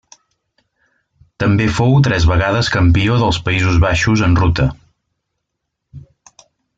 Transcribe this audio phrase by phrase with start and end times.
[1.43, 4.69] També fou tres vegades campió dels Països Baixos en ruta.